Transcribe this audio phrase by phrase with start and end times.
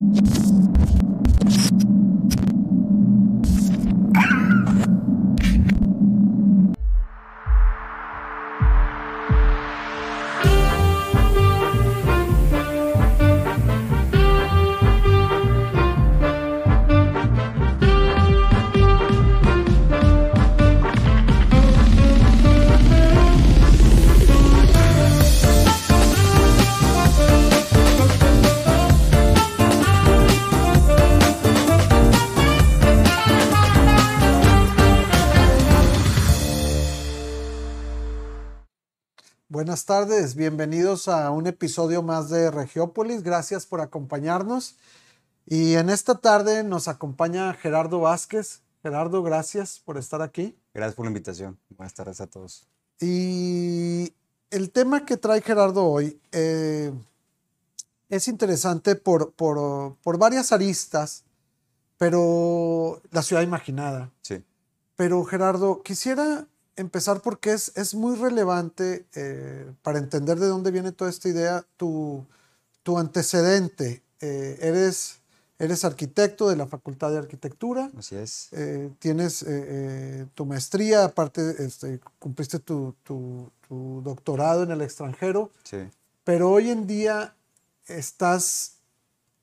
[0.00, 0.48] you
[39.68, 43.22] Buenas tardes, bienvenidos a un episodio más de Regiópolis.
[43.22, 44.76] Gracias por acompañarnos.
[45.44, 48.62] Y en esta tarde nos acompaña Gerardo Vázquez.
[48.82, 50.56] Gerardo, gracias por estar aquí.
[50.72, 51.58] Gracias por la invitación.
[51.76, 52.66] Buenas tardes a todos.
[52.98, 54.14] Y
[54.50, 56.90] el tema que trae Gerardo hoy eh,
[58.08, 61.24] es interesante por, por, por varias aristas,
[61.98, 64.10] pero la ciudad imaginada.
[64.22, 64.42] Sí.
[64.96, 66.46] Pero Gerardo, quisiera
[66.78, 71.64] empezar porque es, es muy relevante eh, para entender de dónde viene toda esta idea,
[71.76, 72.24] tu,
[72.82, 74.02] tu antecedente.
[74.20, 75.16] Eh, eres,
[75.58, 77.90] eres arquitecto de la Facultad de Arquitectura.
[77.98, 78.48] Así es.
[78.52, 79.44] Eh, tienes
[80.34, 85.50] tu maestría, aparte este, cumpliste tu, tu, tu, doctorado en el extranjero.
[85.64, 85.78] Sí.
[86.24, 87.34] Pero hoy en día
[87.86, 88.76] estás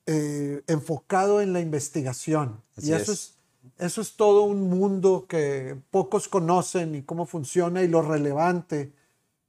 [0.06, 2.62] enfocado en la investigación.
[2.76, 3.18] Así y eso es.
[3.18, 3.35] es
[3.78, 8.92] eso es todo un mundo que pocos conocen y cómo funciona y lo relevante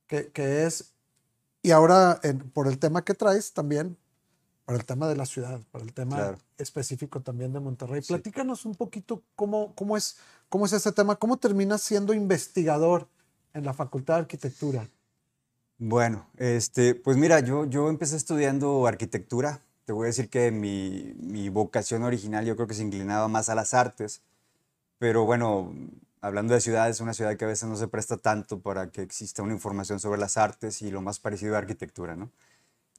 [0.07, 0.93] que, que es.
[1.61, 3.97] Y ahora, en, por el tema que traes también,
[4.65, 6.37] para el tema de la ciudad, para el tema Claro.
[6.57, 8.01] específico también de Monterrey.
[8.01, 8.09] Sí.
[8.09, 10.17] Platícanos un poquito cómo, cómo, es,
[10.49, 13.07] cómo es ese tema, cómo terminas siendo investigador
[13.53, 14.89] en la Facultad de Arquitectura.
[15.77, 19.61] Bueno, este, pues mira, yo, yo empecé estudiando arquitectura.
[19.87, 23.47] Te voy a decir que mi, mi vocación original yo creo que se inclinaba más
[23.47, 24.21] a las artes,
[24.99, 25.73] pero bueno,
[26.19, 29.01] hablando de ciudades, es una ciudad que a veces no se presta tanto para que
[29.01, 32.29] exista una información sobre las artes y lo más parecido a arquitectura, ¿no?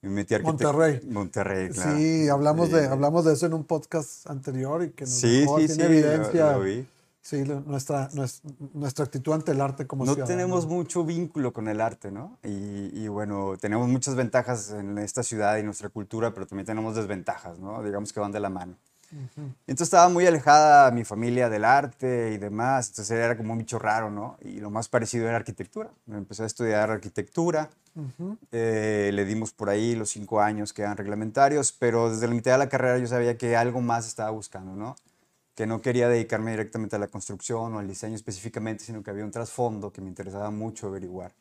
[0.01, 1.01] Me metí a Monterrey.
[1.11, 1.99] Monterrey, claro.
[1.99, 5.59] Sí, hablamos, De, hablamos de eso en un podcast anterior y que nos Sí, dejó
[5.59, 6.53] sí, sí, en lo- evidencia.
[6.53, 6.87] lo vi.
[7.21, 8.41] Sí, nuestra, nues-
[8.73, 10.37] nuestra actitud ante el arte como No ciudadanos.
[10.39, 12.39] tenemos mucho vínculo con el arte, ¿no?
[12.43, 16.95] Y, y bueno, tenemos muchas ventajas en esta ciudad y nuestra cultura, pero también tenemos
[16.97, 17.83] desventajas, ¿no?
[17.83, 18.77] Digamos que van de la mano.
[19.67, 23.79] Entonces estaba muy alejada mi familia del arte y demás, entonces era como un bicho
[23.79, 24.37] raro, ¿no?
[24.43, 25.91] Y lo más parecido era arquitectura.
[26.07, 28.37] Me empecé a estudiar arquitectura, Ujú.
[28.53, 32.53] eh, le dimos por ahí los cinco años que eran reglamentarios, pero desde la mitad
[32.53, 34.95] de la carrera yo sabía que algo más estaba buscando, ¿no?
[35.59, 39.25] Que no quería dedicarme directamente a la construcción o al diseño específicamente, sino que había
[39.25, 41.35] un trasfondo que me interesaba mucho averiguar.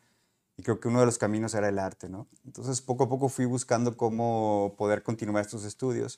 [0.57, 2.27] Y creo que uno de los caminos era el arte, ¿no?
[2.45, 6.17] Entonces poco a poco fui buscando cómo poder continuar estos estudios.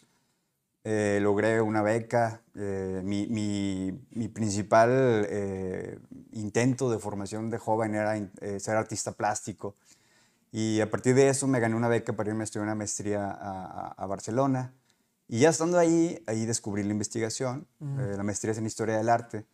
[0.85, 2.41] Eh, logré una beca.
[2.55, 5.99] eh, mi, mi- principal eh,
[6.33, 8.15] intento de formación de joven era
[8.59, 9.75] ser artista plástico.
[10.51, 13.31] Y a partir de eso me gané una beca para irme a estudiar una maestría
[13.31, 14.73] a, a- a Barcelona.
[15.29, 17.67] Y ya estando ahí, ahí descubrí la investigación.
[17.79, 19.45] eh, la maestría es en Historia del Arte.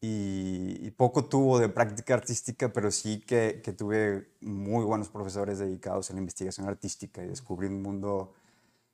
[0.00, 5.58] Y, y poco tuvo de práctica artística, pero sí que, que tuve muy buenos profesores
[5.58, 8.32] dedicados a la investigación artística y descubrí un mundo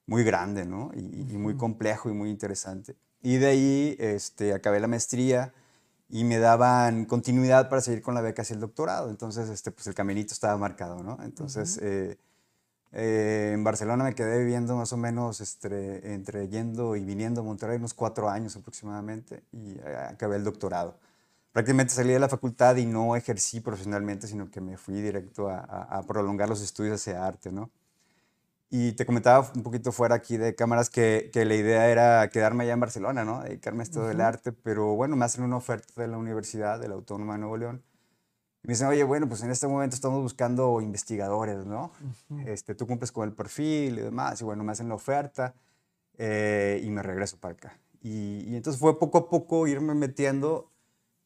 [0.07, 0.93] muy grande, ¿no?
[0.95, 2.97] Y, y muy complejo y muy interesante.
[3.21, 5.53] Y de ahí este, acabé la maestría
[6.09, 9.11] y me daban continuidad para seguir con la beca hacia el doctorado.
[9.11, 11.19] Entonces, este, pues el caminito estaba marcado, ¿no?
[11.23, 12.19] Entonces, eh,
[12.95, 17.45] eh, en Barcelona me quedé viviendo más o menos este, entre yendo y viniendo a
[17.45, 20.99] Monterrey unos cuatro años aproximadamente y eh, acabé el doctorado.
[21.53, 25.59] Prácticamente salí de la facultad y no ejercí profesionalmente, sino que me fui directo a,
[25.61, 27.71] a- a prolongar los estudios hacia arte, ¿no?
[28.71, 32.65] Y te comentaba un poquito fuera aquí de cámaras que, que la idea era quedarme
[32.65, 33.43] allá en Barcelona, ¿no?
[33.43, 36.89] Dedicarme a esto del arte, pero bueno, me hacen una oferta de la Universidad, de
[36.89, 37.83] la Autónoma de Nuevo León.
[38.65, 41.93] Y me dicen, oye, bueno, pues en este momento estamos buscando investigadores, ¿no?
[42.47, 44.41] este, tú cumples con el perfil y demás.
[44.41, 45.55] Y bueno, me hacen la oferta
[46.17, 47.79] eh, y me regreso para acá.
[48.01, 50.71] Y, y entonces fue poco a poco irme metiendo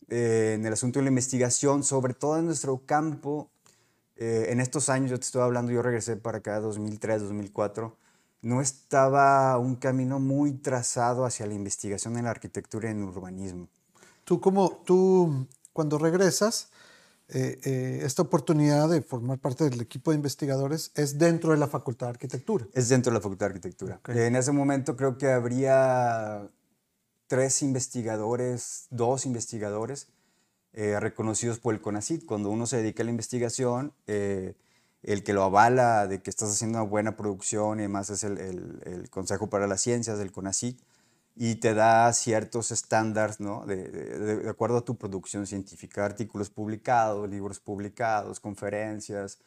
[0.08, 3.50] eh, en el asunto de la investigación, sobre todo en nuestro campo.
[4.16, 7.96] Eh, en estos años, yo te estoy hablando, yo regresé para acá 2003, 2004,
[8.42, 13.08] no estaba un camino muy trazado hacia la investigación en la arquitectura y en el
[13.08, 13.68] urbanismo.
[14.24, 16.70] Tú como tú cuando regresas,
[17.30, 21.66] eh, eh, esta oportunidad de formar parte del equipo de investigadores es dentro de la
[21.66, 22.66] Facultad de Arquitectura.
[22.72, 23.96] Es dentro de la Facultad de Arquitectura.
[23.96, 24.08] Ok.
[24.10, 26.48] En ese momento creo que habría
[27.26, 30.08] tres investigadores, dos investigadores
[30.72, 32.24] eh, reconocidos por el CONACYT.
[32.24, 34.54] Cuando uno se dedica a la investigación, eh,
[35.02, 38.38] el que lo avala de que estás haciendo una buena producción y además es el,
[38.38, 40.80] el, el Consejo para las Ciencias del CONACYT
[41.40, 43.64] y te da ciertos estándares, ¿no?
[43.64, 49.38] De, de, de, acuerdo a tu producción científica, artículos publicados, libros publicados, conferencias,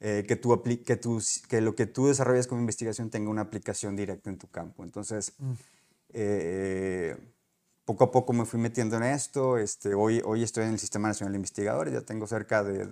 [0.00, 3.94] eh, que, tú que, tú, que lo que tú desarrollas como investigación tenga una aplicación
[3.94, 4.84] directa en tu campo.
[4.84, 5.52] Entonces, mm.
[6.14, 7.16] eh,
[7.84, 9.58] poco a poco me fui metiendo en esto.
[9.58, 12.88] Este, hoy, hoy estoy en el Sistema Nacional de Investigadores, ya tengo cerca de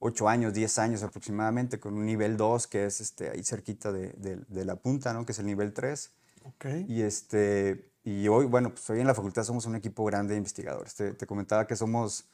[0.00, 4.08] 8 años, 10 años aproximadamente, con un nivel 2 que es este, ahí cerquita de,
[4.48, 5.24] de, la punta, ¿no?
[5.24, 6.10] que es el nivel 3.
[6.54, 6.86] Okay.
[6.88, 10.38] Y, este, y hoy, bueno, pues hoy en la facultad somos un equipo grande de
[10.38, 10.94] investigadores.
[10.94, 12.28] Te, te comentaba que somos,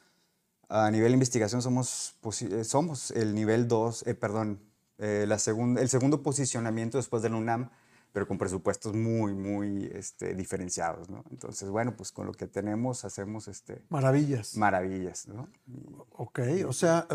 [0.69, 4.61] a nivel de investigación, somos, eh, somos el nivel 2, eh, perdón,
[4.99, 7.71] eh, la segunda, el segundo posicionamiento después del UNAM,
[8.13, 11.25] pero con presupuestos muy, muy este, diferenciados, ¿no?
[11.31, 13.49] Entonces, bueno, pues con lo que tenemos hacemos...
[13.49, 14.57] Este, maravillas.
[14.57, 15.49] Maravillas, ¿no?
[16.11, 17.07] Ok, o sea,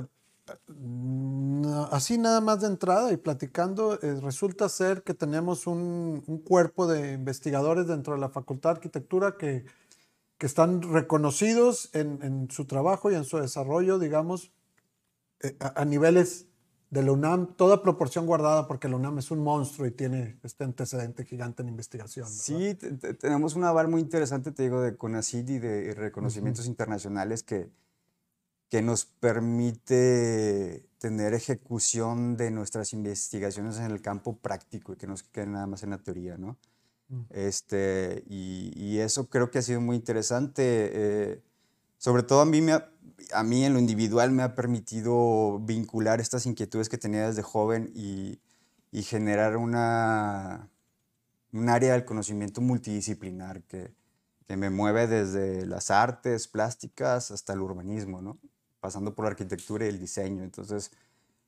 [1.91, 6.87] así nada más de entrada y platicando, eh, resulta ser que tenemos un, un, cuerpo
[6.87, 9.65] de investigadores dentro de la Facultad de Arquitectura que,
[10.37, 14.51] que están reconocidos en, en, su trabajo y en su desarrollo, digamos,
[15.41, 16.47] eh, a, a, niveles
[16.89, 20.63] de la UNAM, toda proporción guardada porque la UNAM es un monstruo y tiene este
[20.63, 22.25] antecedente gigante en investigación.
[22.25, 22.41] ¿verdad?
[22.41, 22.75] Sí,
[23.19, 26.71] tenemos un aval muy interesante, te digo, de CONACYT y de reconocimientos uh -huh.
[26.71, 27.69] internacionales que
[28.69, 35.15] que nos permite tener ejecución de nuestras investigaciones en el campo práctico y que no
[35.15, 36.57] se quede nada más en la teoría, ¿no?
[37.09, 37.21] Mm.
[37.29, 40.63] Este, y, y, eso creo que ha sido muy interesante.
[40.93, 41.41] Eh,
[41.97, 42.89] sobre todo a mí, me ha,
[43.31, 47.91] a mí en lo individual me ha permitido vincular estas inquietudes que tenía desde joven
[47.95, 48.39] y,
[48.91, 50.69] y generar una,
[51.53, 53.93] un área del conocimiento multidisciplinar que,
[54.47, 58.37] que me mueve desde las artes plásticas hasta el urbanismo, ¿no?
[58.79, 60.43] Pasando por la arquitectura y el diseño.
[60.43, 60.91] Entonces,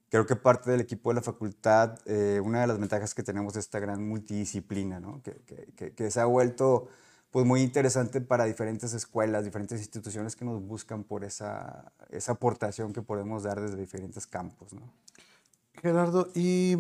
[0.10, 3.56] creo que parte del equipo de la facultad, eh, una de las ventajas que tenemos
[3.56, 5.22] es esta gran multidisciplina, ¿no?
[5.22, 6.88] que, se ha vuelto
[7.32, 12.92] pues, muy interesante para diferentes escuelas, diferentes instituciones que nos buscan por esa, esa aportación
[12.92, 14.72] que podemos dar desde diferentes campos.
[15.76, 16.76] Gerardo, y,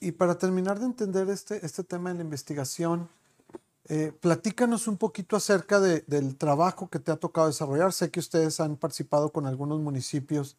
[0.00, 3.08] y para terminar de entender este, este tema de la investigación,
[3.88, 7.92] eh, platícanos un poquito acerca de, del trabajo que te ha tocado desarrollar.
[7.92, 10.58] Sé que ustedes han participado con algunos municipios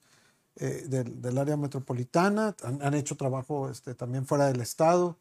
[0.56, 5.16] eh, del, del, área metropolitana, han, han hecho trabajo este, también fuera del estado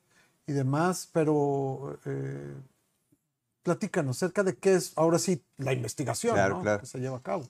[0.46, 2.54] y demás, pero eh,
[3.62, 6.62] platícanos acerca de qué es ahora sí la investigación claro, ¿no?
[6.62, 6.80] claro.
[6.80, 7.44] que se lleva a cabo.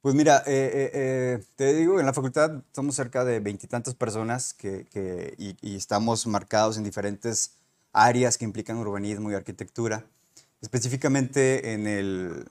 [0.00, 5.34] Pues mira, eh, te digo, en la facultad somos cerca de veintitantas personas que, que
[5.38, 7.52] y, y estamos marcados en diferentes
[7.92, 10.06] áreas que implican urbanismo y arquitectura.
[10.60, 12.48] Específicamente en, el,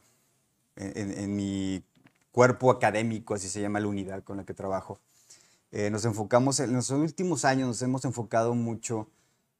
[0.75, 1.83] en, en, mi
[2.31, 4.99] cuerpo académico, así se llama la unidad con la que trabajo,
[5.71, 9.07] eh, nos enfocamos, en los últimos años nos hemos enfocado mucho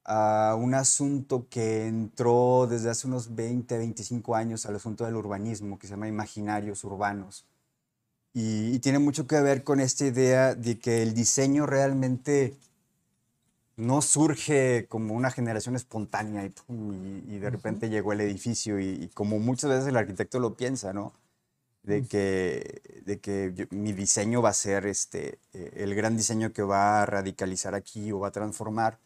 [0.04, 5.80] a un asunto que entró desde hace unos 20, 25 años al asunto del urbanismo,
[5.80, 7.46] que se llama imaginarios urbanos.
[8.34, 12.58] Y, y tiene mucho que ver con esta idea de que el diseño realmente
[13.78, 17.92] no surge como una generación espontánea y, pum, y, y de repente uh -huh.
[17.94, 21.14] llegó el edificio y, y, como muchas veces el arquitecto lo piensa, ¿no?
[21.84, 26.54] De que, de que yo, mi diseño va a ser este, eh, el gran diseño
[26.54, 29.00] que va a radicalizar aquí o va a transformar.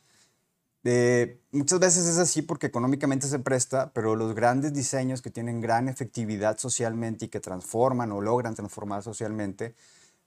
[0.87, 5.59] Eh, muchas veces es así porque económicamente se presta, pero los grandes diseños que tienen
[5.61, 9.73] gran efectividad socialmente y que transforman o logran transformar socialmente,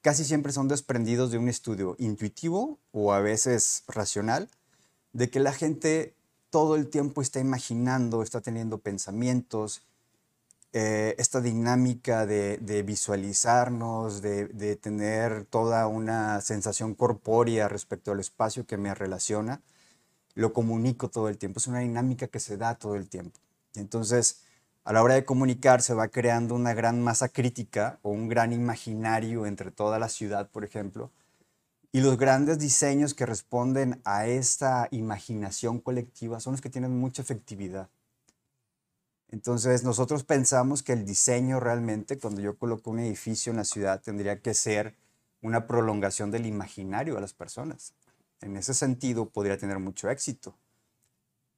[0.02, 4.48] casi siempre son desprendidos de un estudio intuitivo o a veces racional,
[5.12, 6.14] de que la gente
[6.50, 9.82] todo el tiempo está imaginando, está teniendo pensamientos,
[10.72, 18.66] eh, esta dinámica de, visualizarnos, de, de, tener toda una sensación corpórea respecto al espacio
[18.66, 19.62] que me relaciona,
[20.34, 21.58] lo comunico todo el tiempo.
[21.58, 23.40] Es una dinámica que se da todo el tiempo.
[23.74, 24.42] Entonces,
[24.88, 28.54] a la hora de comunicar se va creando una gran masa crítica o un gran
[28.54, 31.12] imaginario entre toda la ciudad, por ejemplo,
[31.92, 37.20] y los grandes diseños que responden a esta imaginación colectiva son los que tienen mucha
[37.20, 37.90] efectividad.
[39.28, 44.00] Entonces nosotros pensamos que el diseño realmente, cuando yo coloco un edificio en la ciudad,
[44.00, 44.96] tendría que ser
[45.42, 47.92] una prolongación del imaginario a las personas.
[48.40, 50.56] En ese sentido podría tener mucho éxito.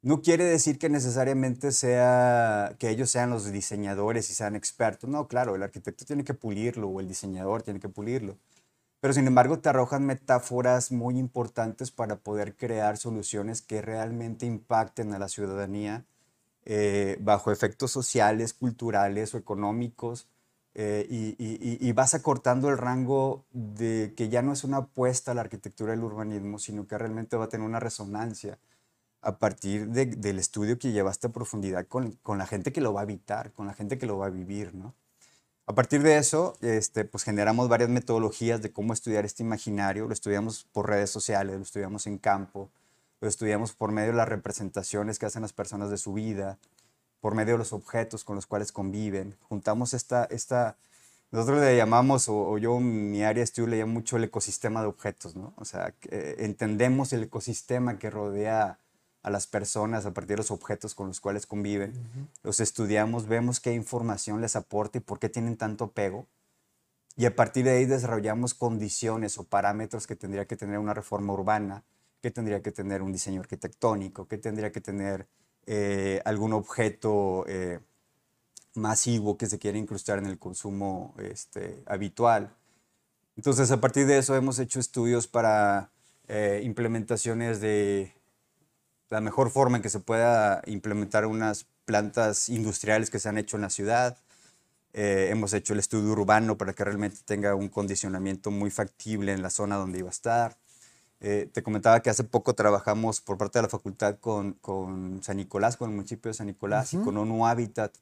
[0.03, 5.11] No quiere decir que necesariamente sea que ellos sean los diseñadores y sean expertos.
[5.11, 8.39] No, claro, el arquitecto tiene que pulirlo o el diseñador tiene que pulirlo.
[9.01, 15.13] Pero sin embargo te arrojan metáforas muy importantes para poder crear soluciones que realmente impacten
[15.13, 16.05] a la ciudadanía
[16.65, 20.29] eh, bajo efectos sociales, culturales o económicos
[20.75, 25.33] eh, y, y, y, vas acortando el rango de que ya no es una apuesta
[25.33, 28.59] a la arquitectura del urbanismo, sino que realmente va a tener una resonancia
[29.23, 32.93] a partir de, del estudio que llevaste a profundidad con, con, la gente que lo
[32.93, 34.95] va a habitar, con la gente que lo va a vivir, ¿no?
[35.67, 40.07] A partir de eso, este, pues generamos varias metodologías de cómo estudiar este imaginario.
[40.07, 42.71] Lo estudiamos por redes sociales, lo estudiamos en campo,
[43.21, 46.59] lo estudiamos por medio de las representaciones que hacen las personas de su vida,
[47.21, 49.37] por medio de los objetos con los cuales conviven.
[49.49, 50.77] Juntamos esta, esta
[51.31, 54.81] nosotros le llamamos, o, yo en mi área de estudio le llamo mucho el ecosistema
[54.81, 55.55] de objetos, ¿no?
[55.57, 58.79] O sea, entendemos el ecosistema que rodea
[59.23, 61.93] a las personas a partir de los objetos con los cuales conviven.
[62.43, 66.27] Los estudiamos, vemos qué información les aporta y por qué tienen tanto apego.
[67.17, 71.35] Y a partir de ahí desarrollamos condiciones o parámetros que tendría que tener una reforma
[71.35, 71.85] urbana,
[72.23, 75.27] que tendría que tener un diseño arquitectónico, que tendría que tener
[75.67, 77.81] eh, algún objeto eh,
[78.75, 82.55] masivo que se quiera incrustar en el consumo este, habitual.
[83.37, 85.91] Entonces, a partir de eso hemos hecho estudios para
[86.29, 88.15] eh, implementaciones de
[89.11, 93.57] la mejor forma en que se pueda implementar unas plantas industriales que se han hecho
[93.57, 94.17] en la ciudad.
[94.93, 99.51] hemos hecho el estudio urbano para que realmente tenga un condicionamiento muy factible en la
[99.51, 100.57] zona donde iba a estar.
[101.23, 105.37] Eh, te comentaba que hace poco trabajamos por parte de la facultad con, con San
[105.37, 107.95] Nicolás, con el municipio de San Nicolás y con ONU Habitat.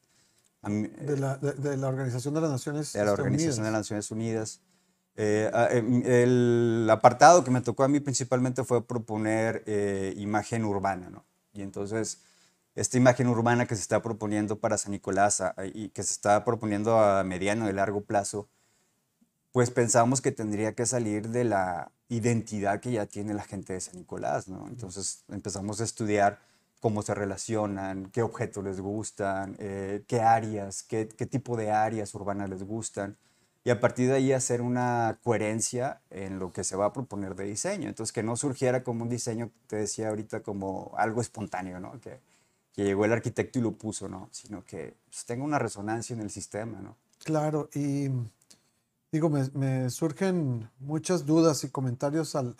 [0.62, 4.61] De la, de, la, Organización de las Naciones De la Organización de las Naciones Unidas.
[5.20, 11.10] Eh, em, el apartado que me tocó a mí principalmente fue proponer eh, imagen urbana,
[11.10, 11.25] ¿no?
[11.52, 12.22] Y entonces,
[12.76, 15.42] esta imagen urbana que se está proponiendo para San Nicolás
[15.75, 18.48] y que se está proponiendo a mediano y largo plazo,
[19.50, 23.80] pues pensamos que tendría que salir de la identidad que ya tiene la gente de
[23.80, 24.68] San Nicolás, ¿no?
[24.68, 26.38] Entonces empezamos a estudiar
[26.78, 32.48] cómo se relacionan, qué objetos les gustan, eh, qué áreas, qué, tipo de áreas urbanas
[32.50, 33.16] les gustan,
[33.68, 37.34] y a partir de ahí hacer una coherencia en lo que se va a proponer
[37.34, 37.90] de diseño.
[37.90, 42.00] Entonces, que no surgiera como un diseño, te decía ahorita, como algo espontáneo, ¿no?
[42.00, 42.18] Que,
[42.72, 44.30] que llegó el arquitecto y lo puso, ¿no?
[44.32, 46.96] Sino que pues, tenga una resonancia en el sistema, ¿no?
[47.22, 48.08] Claro, y
[49.12, 52.56] Digo, me, surgen muchas dudas y comentarios al,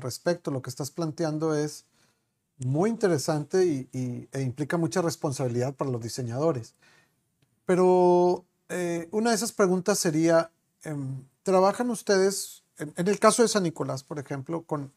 [0.00, 0.50] respecto.
[0.50, 1.84] Lo que estás planteando es
[2.56, 6.74] muy interesante y, e implica mucha responsabilidad para los diseñadores.
[7.66, 10.50] Pero eh, una de esas preguntas sería,
[10.84, 14.92] em, ¿trabajan ustedes, en, el caso de San Nicolás, por ejemplo, con,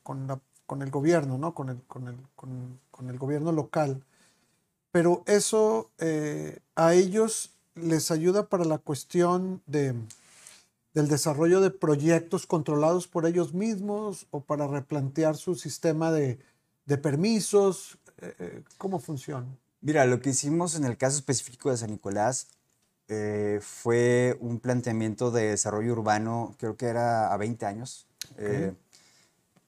[0.81, 1.53] el gobierno, ¿no?
[1.53, 4.03] con, el, con, el, gobierno local?
[4.91, 9.95] Pero eso eh, a ellos les ayuda para la cuestión de
[10.95, 16.39] del desarrollo de proyectos controlados por ellos mismos o para replantear su sistema de,
[17.03, 17.99] permisos?
[18.21, 19.45] Eh, eh, ¿Cómo funciona?
[19.81, 22.47] Mira, lo que hicimos en el caso específico de San Nicolás
[23.07, 28.07] eh, fue un planteamiento de desarrollo urbano, creo que era a 20 años,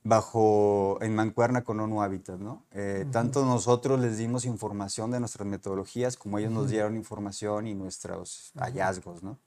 [0.03, 2.65] bajo, en mancuerna con ONU Habitat, ¿no?
[3.11, 8.51] Tanto nosotros les dimos información de nuestras metodologías como ellos nos dieron información y nuestros
[8.55, 9.37] hallazgos, ¿no?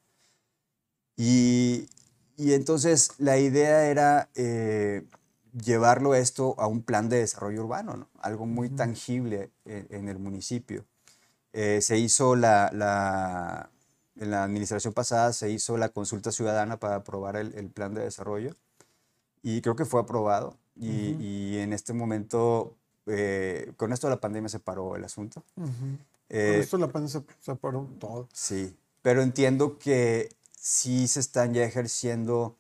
[1.23, 1.89] Y,
[2.39, 5.05] entonces la idea era eh,
[5.53, 10.87] llevarlo esto a un plan de desarrollo urbano, algo muy tangible en, el municipio.
[11.53, 13.71] Eh, se hizo la,
[14.21, 18.55] en la administración pasada se hizo la consulta ciudadana para aprobar el, plan de desarrollo
[19.43, 24.49] y creo que fue aprobado y, en este momento, eh, con esto de la pandemia
[24.49, 25.43] se paró el asunto.
[25.57, 25.99] con
[26.29, 28.29] esto la pandemia se paró todo.
[28.33, 32.57] Sí, pero entiendo que sí se están ya ejerciendo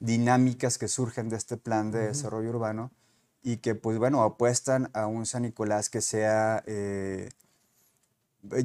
[0.00, 2.90] dinámicas que surgen de este plan de desarrollo urbano
[3.42, 7.28] y que, pues bueno, apuestan a un San Nicolás que sea, eh,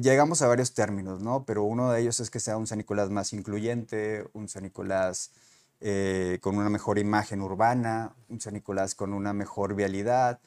[0.00, 1.44] llegamos a varios términos, ¿no?
[1.44, 5.30] Pero uno de ellos es que sea un San Nicolás más incluyente, un San Nicolás
[5.80, 10.40] eh, con una mejor imagen urbana, un San Nicolás con una mejor vialidad,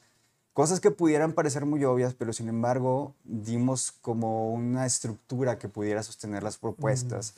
[0.52, 6.02] cosas que pudieran parecer muy obvias, pero sin embargo dimos como una estructura que pudiera
[6.02, 7.34] sostener las propuestas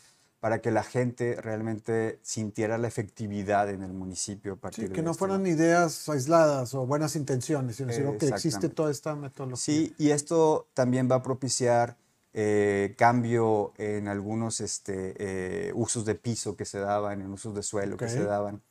[0.46, 5.02] para que la gente realmente sintiera la efectividad en el municipio a partir sí, que
[5.02, 9.58] no fueran ideas aisladas o buenas intenciones, sino que existe toda esta metodología.
[9.60, 11.96] Sí, y esto también va a propiciar
[12.32, 17.64] eh, cambio en algunos este, eh, usos de piso que se daban, en usos de
[17.64, 18.62] suelo que se daban.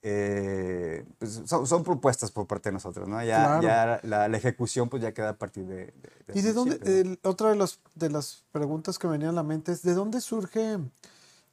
[0.00, 3.22] Eh, pues son, propuestas por parte de nosotros, ¿no?
[3.24, 5.92] Ya, ya la, ejecución pues ya queda a partir de...
[6.34, 9.72] ¿Y de dónde, otra de, los, de las preguntas que me venían a la mente
[9.72, 10.78] es, ¿de dónde surge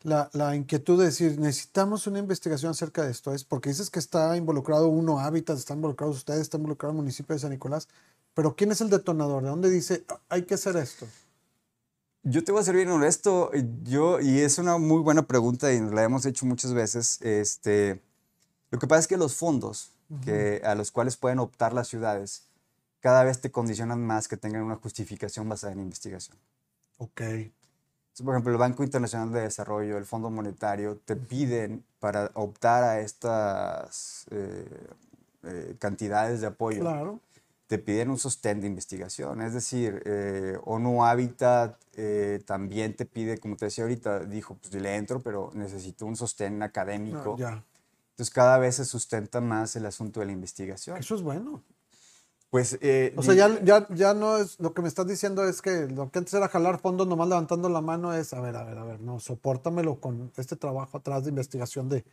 [0.03, 3.33] la, la, inquietud de decir, necesitamos una investigación acerca de esto?
[3.33, 7.33] Es porque dices que está involucrado uno, Hábitat, están involucrados ustedes, está involucrado el municipio
[7.33, 7.87] de San Nicolás,
[8.35, 9.41] pero ¿quién es el detonador?
[9.41, 11.07] ¿De dónde dice, hay que hacer esto?
[12.21, 13.51] Yo te voy a ser bien honesto,
[13.83, 17.21] yo, y es una muy buena pregunta y la hemos hecho muchas veces.
[17.21, 18.01] Este,
[18.71, 19.91] lo que pasa es que los fondos
[20.23, 22.43] que, a los cuales pueden optar las ciudades
[22.99, 26.37] cada vez te condicionan más que tengan una justificación basada en investigación.
[26.97, 27.21] Ok.
[28.23, 32.99] por ejemplo, el Banco Internacional de Desarrollo, el Fondo Monetario, te piden para optar a
[33.01, 34.87] estas eh,
[35.43, 36.81] eh, cantidades de apoyo.
[36.81, 37.19] Claro
[37.67, 39.41] te piden un sostén de investigación.
[39.41, 44.73] Es decir, eh, ONU Habitat eh, también te pide, como te decía ahorita, dijo, pues
[44.73, 47.35] le entro, pero necesito un sostén académico.
[47.37, 47.63] ya.
[48.15, 50.95] Entonces cada vez se sustenta más el asunto de la investigación.
[50.95, 51.61] Eso es bueno.
[52.49, 55.61] Pues, eh, o sea, ya, ya, ya, no es, lo que me estás diciendo es
[55.61, 58.63] que lo que antes era jalar fondos nomás levantando la mano es, a ver, a
[58.63, 62.05] ver, a ver, no, sopórtamelo con este trabajo atrás de investigación de,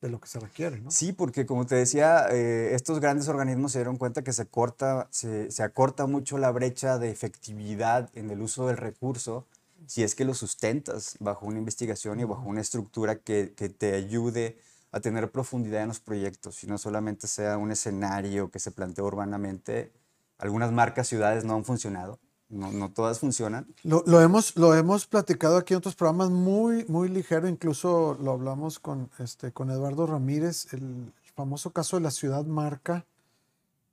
[0.00, 0.80] de lo que se requiere.
[0.80, 0.90] ¿no?
[0.90, 5.08] Sí, porque como te decía, eh, estos grandes organismos se dieron cuenta que se, corta,
[5.10, 9.44] se, se, acorta mucho la brecha de efectividad en el uso del recurso
[9.86, 13.94] si es que lo sustentas bajo una investigación y bajo una estructura que, que te
[13.94, 14.58] ayude
[14.92, 19.04] a tener profundidad en los proyectos y no solamente sea un escenario que se plantea
[19.04, 19.92] urbanamente.
[20.38, 22.18] Algunas marcas, ciudades no han funcionado
[22.50, 23.66] no, no todas funcionan.
[23.84, 28.32] Lo, lo, hemos, lo hemos platicado aquí en otros programas muy, muy ligero, incluso lo
[28.32, 33.06] hablamos con, este, con Eduardo Ramírez, el famoso caso de la ciudad marca,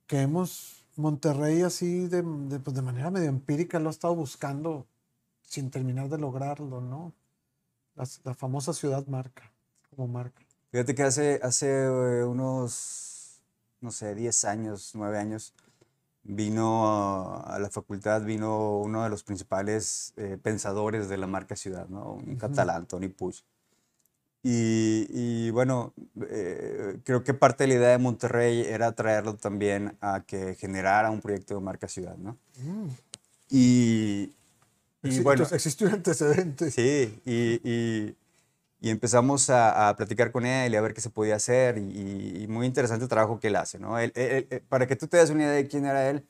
[0.06, 4.86] que hemos, Monterrey así de, de, pues de manera medio empírica lo ha estado buscando
[5.42, 7.12] sin terminar de lograrlo, ¿no?
[7.94, 9.50] La, la famosa ciudad marca,
[9.90, 10.42] como marca.
[10.70, 13.40] Fíjate que hace, hace eh, unos,
[13.80, 15.54] no sé, 10 años, 9 años,
[16.24, 21.88] vino a la facultad, vino uno de los principales eh, pensadores de la marca ciudad,
[21.88, 22.12] ¿no?
[22.12, 23.42] un catalán, Tony Puig.
[24.42, 25.92] Y, bueno,
[26.28, 31.10] eh, creo que parte de la idea de Monterrey era traerlo también a que generara
[31.10, 32.38] un proyecto de marca ciudad, ¿no?
[32.56, 32.88] Mm.
[33.50, 34.32] Y,
[35.02, 35.46] y bueno...
[35.50, 36.70] Existió un antecedente.
[36.70, 38.16] Sí, y, y
[38.82, 42.66] empezamos a, a, platicar con él y a ver qué se podía hacer y, muy
[42.66, 43.96] interesante el trabajo que él hace, ¿no?
[44.68, 46.24] para que tú te des una idea de quién era él,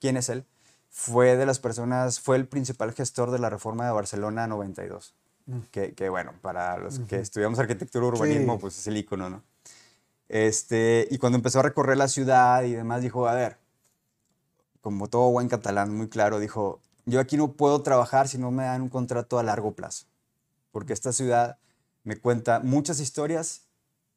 [0.00, 0.44] quién es él,
[0.90, 5.14] fue de las personas, fue el principal gestor de la reforma de Barcelona 92,
[5.46, 5.58] mm.
[5.70, 9.42] que, que, bueno, para los que estudiamos arquitectura urbanismo, pues es el icono, ¿no?
[10.28, 13.58] Este, y cuando empezó a recorrer la ciudad y demás, dijo, a ver,
[14.80, 18.64] como todo buen catalán, muy claro, dijo, yo aquí no puedo trabajar si no me
[18.64, 20.06] dan un contrato a largo plazo,
[20.72, 21.58] porque esta ciudad
[22.04, 23.62] me cuenta muchas historias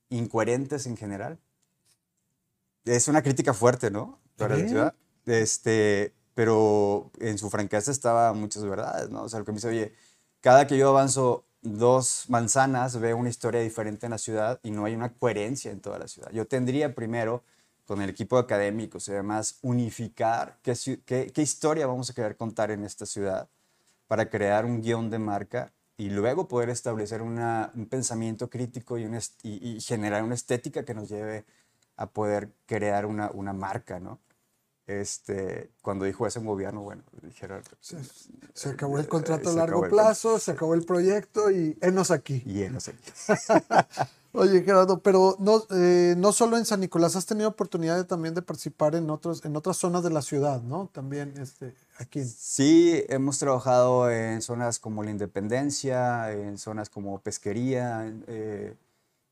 [0.10, 1.40] incoherentes en general.
[2.86, 4.20] Es una crítica fuerte, ¿no?
[4.38, 4.96] Para la ciudad.
[5.26, 9.24] Este, pero en su franqueza estaba muchas verdades, ¿no?
[9.24, 9.94] O sea, lo que me dice, oye,
[10.42, 14.86] cada que yo avanzo dos manzanas, veo una historia diferente en la ciudad y no
[14.86, 16.30] hay una coherencia en toda la ciudad.
[16.32, 17.44] Yo tendría primero,
[17.86, 22.70] con el equipo académico y además, unificar qué, qué, qué historia vamos a querer contar
[22.72, 23.50] en esta ciudad
[24.08, 29.08] para crear un guion de marca y luego poder establecer una, un pensamiento crítico y,
[29.44, 31.46] y, generar una estética que nos lleve
[31.96, 34.20] a poder crear una, una marca, ¿no?
[34.88, 37.62] Este, cuando dijo eso en gobierno, bueno, dijeron...
[37.80, 37.98] Se,
[38.54, 42.44] se acabó el contrato a largo plazo, se acabó el proyecto y enos aquí.
[42.46, 43.12] Y enos aquí.
[44.38, 48.42] Oye, Gerardo, pero no, eh, no solo en San Nicolás, has tenido oportunidad también de
[48.42, 50.90] participar en, otros, en otras zonas de la ciudad, ¿no?
[50.92, 52.24] También este, aquí.
[52.26, 58.76] Sí, hemos trabajado en zonas como la Independencia, en zonas como Pesquería, eh,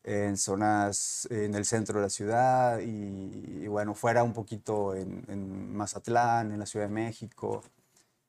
[0.04, 5.74] en zonas en el centro de la ciudad y, bueno, fuera un poquito en, en,
[5.76, 7.64] Mazatlán, en la Ciudad de México,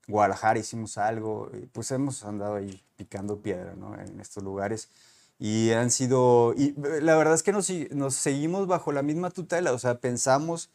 [0.06, 3.98] Guadalajara hicimos algo, y pues hemos andado ahí picando piedra, ¿no?
[3.98, 4.88] En estos lugares.
[5.38, 9.72] Y han sido, y la verdad es que nos, nos seguimos bajo la misma tutela,
[9.72, 10.70] o sea, pensamos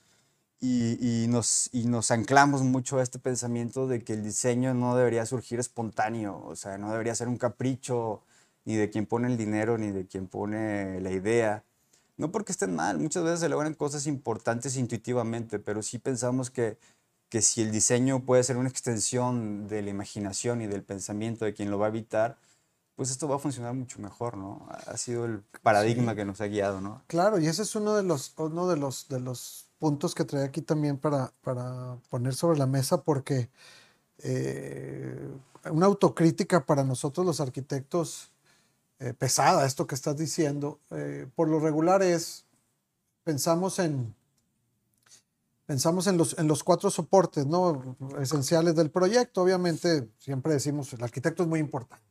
[0.60, 4.96] y, y, nos, y nos anclamos mucho a este pensamiento de que el diseño no
[4.98, 8.24] debería surgir espontáneo, o sea, no debería ser un capricho
[8.70, 11.64] ni de quien pone el dinero ni de quien pone la idea.
[12.18, 16.78] No porque estén mal, muchas veces se logran cosas importantes intuitivamente, pero sí pensamos que,
[17.30, 21.56] que si el diseño puede ser una extensión de la imaginación y del pensamiento de
[21.56, 22.38] quien lo va a habitar,
[22.96, 24.70] pues esto va a funcionar mucho mejor, ¿no?
[24.86, 27.02] Ha sido el paradigma que nos ha guiado, ¿no?
[27.08, 30.44] Claro, y ese es uno de los, uno de los, de los puntos que trae
[30.44, 33.50] aquí también para, para poner sobre la mesa, porque
[34.20, 35.28] eh,
[35.72, 38.29] una autocrítica para nosotros los arquitectos
[39.00, 42.46] eh, pesada, esto que estás diciendo, eh, por lo regular es,
[43.24, 44.14] pensamos en,
[45.66, 47.96] pensamos en los, en los cuatro soportes ¿no?
[48.20, 49.42] esenciales del proyecto.
[49.42, 52.10] Obviamente, siempre decimos, el arquitecto es muy importante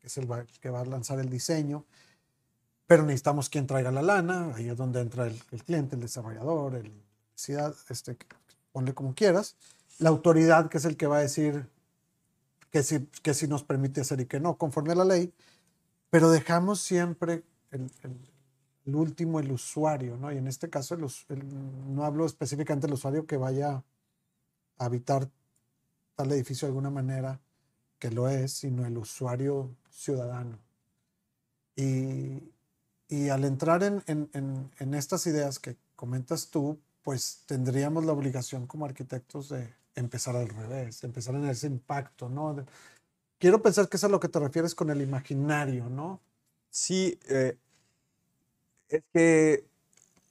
[0.00, 0.28] que es el,
[0.60, 1.84] que va a lanzar el diseño,
[2.86, 6.90] pero necesitamos quien traiga la lana, ahí es donde entra el, cliente, el desarrollador, el
[7.34, 8.16] ciudad, este,
[8.72, 9.56] ponle como quieras,
[9.98, 11.68] la autoridad que es el que va a decir
[12.70, 15.32] que si, que si nos permite hacer y que no, conforme a la ley,
[16.10, 20.32] pero dejamos siempre el, último, el usuario, ¿no?
[20.32, 23.82] Y en este caso, no hablo específicamente del usuario que vaya
[24.78, 25.28] a habitar
[26.16, 27.40] tal edificio de alguna manera,
[27.98, 30.58] que lo es, sino el usuario ciudadano.
[31.76, 39.48] Y, al entrar en, estas ideas que comentas tú, pues tendríamos la obligación como arquitectos
[39.48, 42.64] de empezar al revés, empezar en ese impacto, ¿no?
[43.40, 46.20] Quiero pensar que es a lo que te refieres con el imaginario, ¿no?
[46.70, 47.56] Sí, eh,
[48.88, 49.64] es que,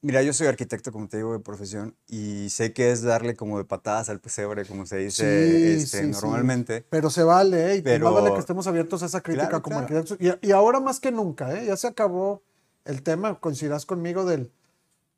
[0.01, 3.57] mira, yo soy arquitecto, como te digo, de profesión, y sé que es darle como
[3.57, 6.85] de patadas al pesebre, como se dice este, normalmente.
[6.89, 7.75] Pero se vale, ¿eh?
[7.77, 8.13] Y Pero...
[8.13, 10.17] vale que estemos abiertos a esa crítica como arquitectos.
[10.21, 11.65] Y, y, ahora más que nunca, ¿eh?
[11.65, 12.43] Ya se acabó
[12.85, 14.51] el tema, coincidirás conmigo, del,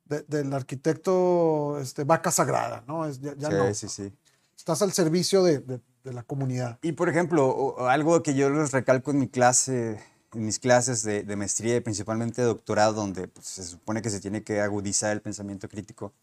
[0.05, 3.05] del arquitecto este, vaca sagrada, ¿no?
[3.05, 4.13] Es, ya, sí, sí, sí.
[4.57, 6.79] Estás al servicio de, de, la comunidad.
[6.81, 9.99] Y, por ejemplo, algo que yo les recalco en mi clase,
[10.33, 14.09] en mis clases de, de maestría y principalmente de doctorado, donde pues, se supone que
[14.09, 16.13] se tiene que agudizar el pensamiento crítico,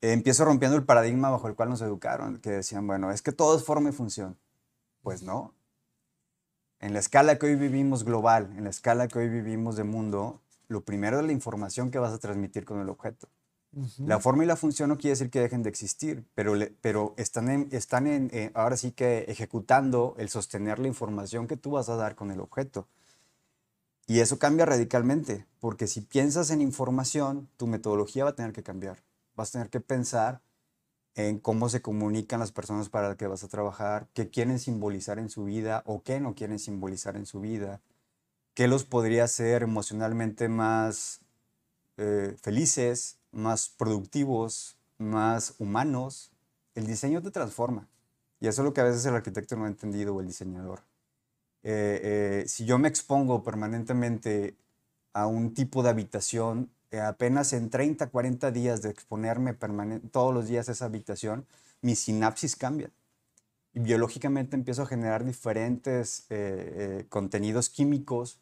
[0.00, 3.32] eh, empiezo rompiendo el paradigma bajo el cual nos educaron, que decían, bueno, es que
[3.32, 4.36] todo es forma y función.
[5.02, 5.54] Pues no,
[6.80, 10.40] en la escala que hoy vivimos global, en la escala que hoy vivimos de mundo,
[10.68, 13.28] lo primero es la información que vas a transmitir con el objeto.
[13.98, 17.68] La forma y la función no quiere decir que dejen de existir, pero, pero están,
[17.72, 21.96] están en, eh, ahora sí que ejecutando el sostener la información que tú vas a
[21.96, 22.88] dar con el objeto.
[24.06, 28.62] Y eso cambia radicalmente, porque si piensas en información, tu metodología va a tener que
[28.62, 29.02] cambiar.
[29.34, 30.40] Vas a tener que pensar
[31.14, 35.18] en cómo se comunican las personas para las que vas a trabajar, qué quieren simbolizar
[35.18, 37.80] en su vida o qué no quieren simbolizar en su vida,
[38.54, 41.20] qué los podría hacer emocionalmente más
[41.96, 46.32] eh, felices, más productivos, más humanos.
[46.74, 47.88] El diseño te transforma.
[48.40, 50.80] Y eso es lo que a veces el arquitecto no ha entendido o el diseñador.
[51.62, 52.00] Eh,
[52.42, 54.56] eh, si yo me expongo permanentemente
[55.12, 59.54] a un tipo de habitación, eh, apenas en 30, 40 días de exponerme
[60.12, 61.46] todos los días a esa habitación,
[61.80, 62.90] mi sinapsis cambia.
[63.72, 66.26] Y biológicamente empiezo a generar diferentes
[67.10, 68.38] contenidos químicos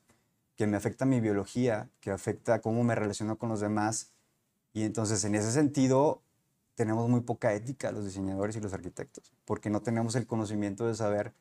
[0.55, 4.14] que me afectan mi biología, que afecta cómo me relaciono con los demás.
[4.75, 6.21] Y entonces, en ese sentido,
[6.75, 10.95] tenemos muy poca ética los diseñadores y los arquitectos, porque no tenemos el conocimiento de
[10.95, 11.33] saber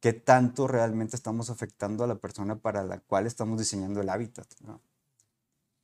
[0.00, 4.46] qué tanto realmente estamos afectando a la persona para la cual estamos diseñando el hábitat.
[4.60, 4.80] ¿no?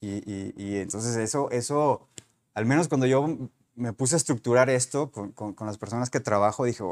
[0.00, 2.08] Y, y, entonces eso, eso,
[2.54, 3.38] al menos cuando yo
[3.76, 6.82] me puse a estructurar esto con, con, las personas que trabajo, dije,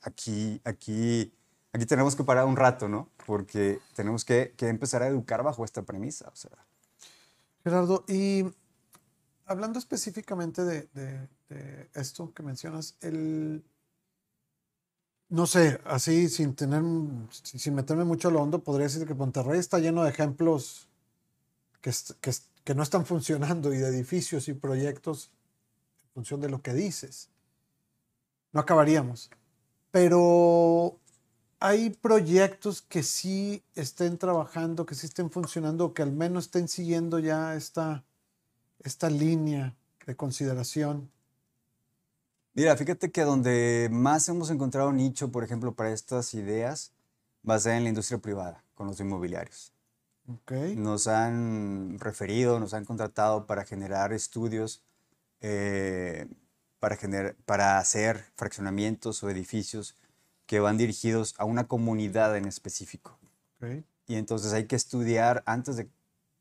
[0.00, 1.32] aquí, aquí,
[1.74, 3.10] aquí tenemos que parar un rato, ¿no?
[3.26, 6.30] Porque tenemos que, que empezar a educar bajo esta premisa.
[6.32, 6.52] O sea.
[7.62, 8.46] Gerardo, y
[9.48, 11.28] hablando específicamente de,
[11.94, 13.64] esto que mencionas, el,
[15.30, 16.82] no sé, así sin tener,
[17.30, 20.88] sin meterme mucho a lo hondo, podría decir que Monterrey está lleno de ejemplos
[21.80, 21.92] que,
[22.64, 25.30] que, no están funcionando y de edificios y proyectos
[26.02, 27.30] en función de lo que dices.
[28.52, 29.30] No acabaríamos.
[29.90, 30.98] Pero
[31.60, 37.18] hay proyectos que sí estén trabajando, que sí estén funcionando, que al menos estén siguiendo
[37.18, 38.04] ya esta,
[38.80, 39.74] esta línea
[40.06, 41.10] de consideración.
[42.54, 46.92] Mira, fíjate que donde más hemos encontrado nicho, por ejemplo, para estas ideas,
[47.48, 49.72] va a ser en la industria privada, con los inmobiliarios.
[50.76, 54.82] Nos han referido, nos han contratado para generar estudios,
[55.40, 56.26] eh,
[56.80, 56.98] para,
[57.46, 59.94] para hacer fraccionamientos o edificios
[60.46, 63.18] que van dirigidos a una comunidad en específico.
[64.06, 65.88] Y entonces hay que estudiar antes de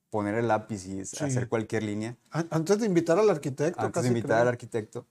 [0.09, 2.15] poner el lápiz y hacer cualquier línea.
[2.31, 3.81] Antes de invitar al arquitecto.
[3.81, 5.05] Antes de invitar al arquitecto,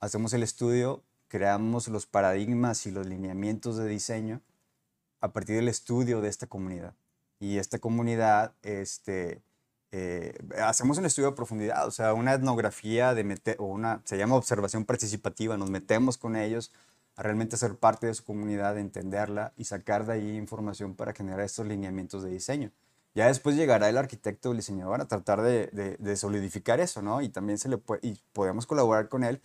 [0.00, 4.40] hacemos el estudio, creamos los paradigmas y los lineamientos de diseño
[5.20, 6.94] a partir del estudio de esta comunidad
[7.40, 9.40] y esta comunidad, este,
[9.92, 14.18] eh, hacemos un estudio de profundidad, o sea, una etnografía de meter, o una, se
[14.18, 16.70] llama observación participativa, nos metemos con ellos
[17.16, 21.40] a realmente ser parte de su comunidad, entenderla y sacar de ahí información para generar
[21.40, 22.70] estos lineamientos de diseño.
[23.14, 27.22] Ya después llegará el arquitecto o el diseñador a tratar de, de, solidificar eso, ¿no?
[27.22, 29.40] Y también se le puede, y podemos colaborar con él,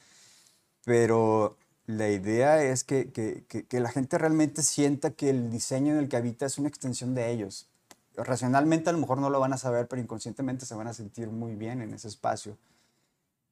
[0.86, 6.00] pero la idea es que, que, que, la gente realmente sienta que el diseño en
[6.00, 7.70] el que habita es una extensión de ellos
[8.18, 11.28] racionalmente a lo mejor no lo van a saber, pero inconscientemente se van a sentir
[11.30, 12.58] muy bien en ese espacio.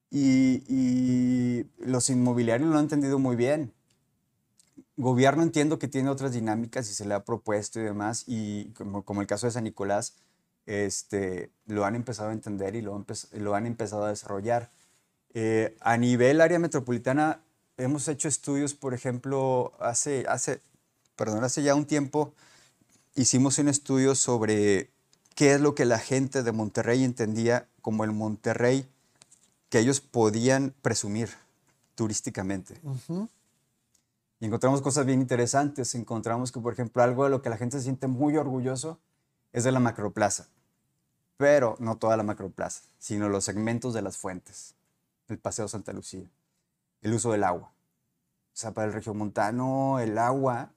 [0.09, 3.73] Y, los inmobiliarios lo han entendido muy bien.
[4.97, 8.65] Gobierno entiendo que tiene otras dinámicas y se le ha propuesto y demás, y
[9.05, 10.13] como, el caso de San Nicolás,
[10.65, 14.69] este, lo han empezado a entender y lo, lo han empezado a desarrollar.
[15.33, 17.39] Eh, a nivel área metropolitana,
[17.77, 20.61] hemos hecho estudios, por ejemplo, hace, hace
[21.15, 22.33] perdón, hace ya un tiempo
[23.15, 24.89] hicimos un estudio sobre
[25.35, 28.87] qué es lo que la gente de Monterrey entendía como el Monterrey
[29.69, 31.29] que ellos podían presumir
[31.95, 32.75] turísticamente.
[34.43, 35.95] Y encontramos cosas bien interesantes.
[35.95, 38.99] Encontramos que, por ejemplo, algo de lo que la gente se siente muy orgulloso
[39.53, 40.49] es de la macroplaza.
[41.37, 44.75] Pero no toda la macroplaza, sino los segmentos de las fuentes.
[45.29, 46.29] El Paseo Santa Lucía.
[47.01, 47.69] El uso del agua.
[47.69, 50.73] O sea, para el regiomontano, el agua,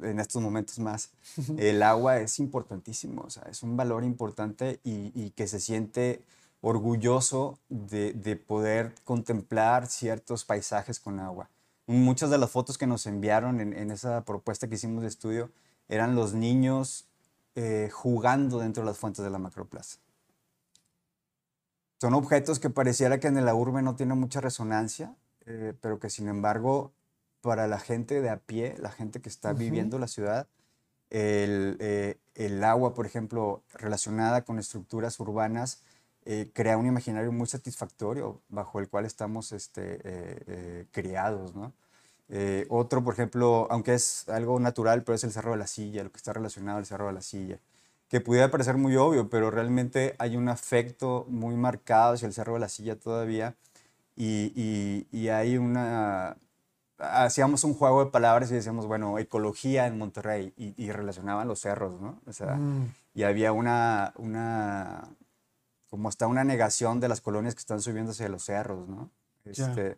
[0.00, 1.10] en estos momentos más,
[1.58, 3.22] el agua es importantísimo.
[3.22, 6.22] O sea, es un valor importante y, que se siente
[6.60, 11.50] orgulloso de, de poder contemplar ciertos paisajes con agua
[11.90, 15.50] muchas de las fotos que nos enviaron en, esa propuesta que hicimos de estudio
[15.88, 17.08] eran los niños
[17.56, 19.98] eh, jugando dentro de las fuentes de la macroplaza.
[22.00, 25.14] Son objetos que pareciera que en la urbe no tienen mucha resonancia,
[25.46, 26.92] eh, pero que sin embargo
[27.40, 30.46] para la gente de a pie, la gente que está viviendo la ciudad,
[31.10, 35.82] el, eh, el, agua, por ejemplo, relacionada con estructuras urbanas,
[36.52, 41.72] crea un imaginario muy satisfactorio bajo el cual estamos este, criados, ¿no?
[42.32, 46.04] Eh, otro, por ejemplo, aunque es algo natural, pero es el Cerro de la Silla,
[46.04, 47.58] lo que está relacionado al Cerro de la Silla,
[48.08, 52.54] que pudiera parecer muy obvio, pero realmente hay un afecto muy marcado hacia el Cerro
[52.54, 53.56] de la Silla todavía
[54.16, 56.36] y, y, hay una...
[56.98, 61.98] Hacíamos un juego de palabras y decíamos, bueno, ecología en Monterrey y, relacionaban los cerros,
[62.00, 62.20] ¿no?
[62.26, 62.94] O sea, mm.
[63.14, 65.08] y había una, una,
[65.88, 69.10] como está una negación de las colonias que están subiendo hacia los cerros, ¿no?
[69.46, 69.96] Este,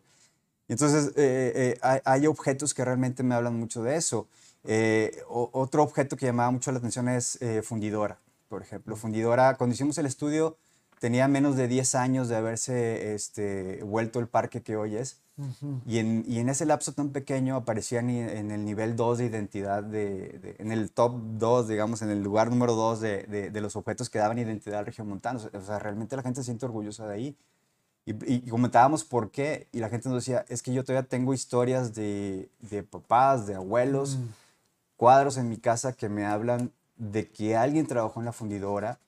[0.73, 4.27] entonces, eh, eh, hay, objetos que realmente me hablan mucho de eso.
[4.63, 8.17] Eh, otro objeto que llamaba mucho la atención es fundidora,
[8.49, 8.95] por ejemplo.
[8.95, 10.57] Fundidora, cuando hicimos el estudio,
[10.99, 15.19] tenía menos de 10 años de haberse este, vuelto el parque que hoy es.
[15.85, 19.83] y, en, y, en, ese lapso tan pequeño aparecían en el nivel 2 de identidad,
[19.83, 24.09] de, en el top 2, digamos, en el lugar número 2 de, de, los objetos
[24.09, 25.39] que daban identidad al regiomontano.
[25.53, 27.37] O sea, realmente la gente se siente orgullosa de ahí.
[28.05, 31.95] Y, comentábamos por qué, y la gente nos decía, es que yo todavía tengo historias
[31.95, 34.27] de, de papás, de abuelos, mm.
[34.97, 38.99] cuadros en mi casa que me hablan de que alguien trabajó en la fundidora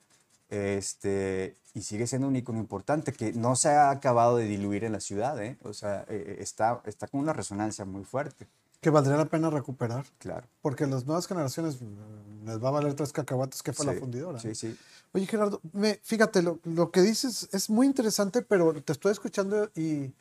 [0.49, 4.93] este, y sigue siendo un icono importante que no se ha acabado de diluir en
[4.93, 5.57] la ciudad, ¿eh?
[5.63, 8.47] o sea, eh, está, está con una resonancia muy fuerte.
[8.81, 10.05] Que valdría la pena recuperar.
[10.19, 10.47] Claro.
[10.61, 14.39] Porque las nuevas generaciones mm, les va a valer tres cacahuates que fue la fundidora.
[14.39, 14.77] Sí, sí.
[15.13, 19.69] Oye, Gerardo, me, fíjate, lo, lo, que dices es muy interesante, pero te estoy escuchando
[19.75, 20.13] y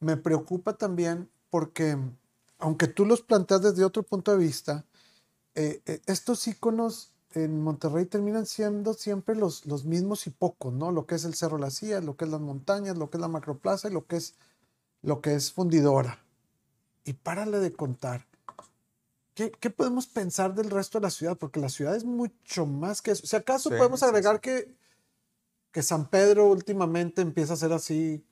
[0.00, 1.98] me preocupa también porque,
[2.58, 4.84] aunque tú los planteas desde otro punto de vista,
[5.54, 10.92] eh, eh, estos iconos en Monterrey terminan siendo siempre los, los mismos y pocos, ¿no?
[10.92, 13.20] Lo que es el Cerro La Silla, lo que es las montañas, lo que es
[13.20, 14.34] la macroplaza y lo que es,
[15.02, 16.25] lo que es fundidora
[17.06, 18.26] y párale de contar.
[19.32, 21.38] ¿Qué, ¿Qué, podemos pensar del resto de la ciudad?
[21.38, 23.26] Porque la ciudad es mucho más que eso.
[23.26, 24.74] Si acaso podemos agregar Que,
[25.70, 28.26] que San Pedro últimamente empieza a ser así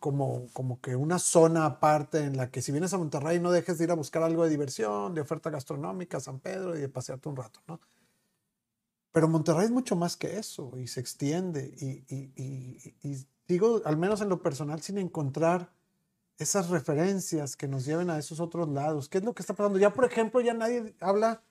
[0.00, 3.78] como, como que una zona aparte en la que si vienes a Monterrey no dejes
[3.78, 7.28] de ir a buscar algo de diversión, de oferta gastronómica, San Pedro y de pasearte
[7.28, 7.80] un rato, ¿no?
[9.12, 13.82] Pero Monterrey es mucho más que eso y se extiende y, y, y, y digo,
[13.84, 15.72] al menos en lo personal, sin encontrar
[16.38, 19.08] esas referencias que nos lleven a esos otros lados.
[19.08, 19.78] ¿Qué es lo que está pasando?
[19.78, 21.42] Ya, por ejemplo, ya nadie habla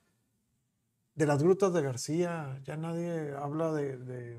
[1.15, 4.38] de las grutas de García, ya nadie habla de,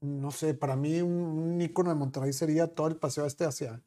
[0.00, 3.82] no sé, para mí un, icono de Monterrey sería todo el paseo este hacia,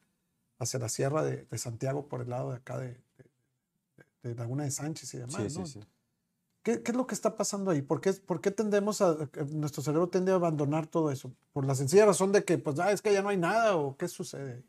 [0.58, 3.00] hacia la sierra de, Santiago por el lado de acá de,
[4.24, 5.36] de, Laguna de Sánchez y demás.
[5.36, 5.80] Sí, sí, sí.
[6.63, 7.82] ¿Qué, ¿Qué, es lo que está pasando ahí?
[7.82, 11.32] ¿Por qué, ¿Por qué tendemos a, nuestro cerebro tiende a abandonar todo eso?
[11.54, 13.96] ¿Por la sencilla razón de que, pues, ah, es que ya no hay nada o
[13.96, 14.63] qué sucede?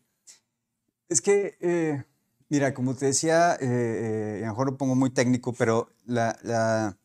[1.10, 2.04] Es que, eh,
[2.48, 6.38] mira, como te decía, eh, eh, a lo mejor lo pongo muy técnico, pero la,
[6.44, 6.96] la,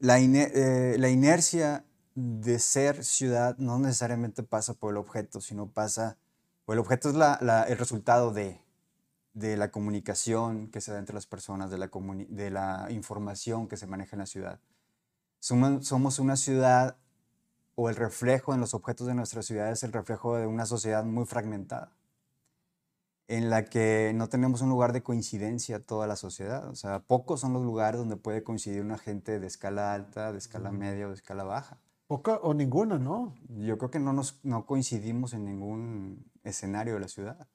[0.00, 1.84] la, inercia
[2.16, 6.18] de ser ciudad no necesariamente pasa por el objeto, sino pasa,
[6.64, 8.60] por el objeto es la, el resultado de,
[9.34, 11.88] de la comunicación que se da entre las personas, de la,
[12.28, 14.58] de la información que se maneja en la ciudad.
[15.38, 16.96] Somos, somos una ciudad,
[17.76, 21.04] o el reflejo en los objetos de nuestra ciudad es el reflejo de una sociedad
[21.04, 21.92] muy fragmentada
[23.26, 26.68] en la que no tenemos un lugar de coincidencia toda la sociedad.
[26.68, 30.38] O sea, pocos son los lugares donde puede coincidir una gente de escala alta, de
[30.38, 31.78] escala media o de escala baja.
[32.06, 33.34] Poca o ninguna, ¿no?
[33.48, 37.48] Yo creo que no, nos, no coincidimos en ningún escenario de la ciudad.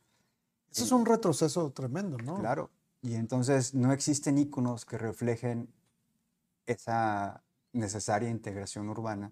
[0.71, 2.39] Eso es un retroceso tremendo, ¿no?
[2.39, 2.71] Claro.
[3.01, 5.71] Y entonces no existen íconos que reflejen
[6.65, 9.32] esa necesaria integración urbana.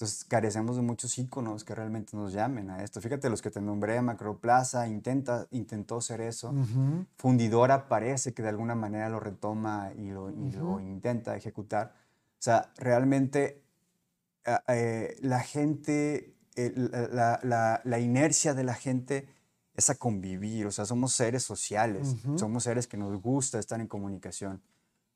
[0.00, 3.02] Entonces carecemos de muchos íconos que realmente nos llamen a esto.
[3.02, 6.54] Fíjate, los que te nombré, Macroplaza intenta, intentó ser eso.
[7.18, 11.92] Fundidora parece que de alguna manera lo retoma y lo, lo intenta ejecutar.
[11.92, 13.62] O sea, realmente
[14.46, 19.28] ah, eh, la gente, la, la, la, inercia de la gente
[19.74, 20.64] es a convivir.
[20.64, 24.62] O sea, somos seres sociales, somos seres que nos gusta estar en comunicación